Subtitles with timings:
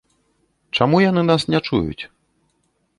[0.79, 2.03] Чаму яны нас не чуюць?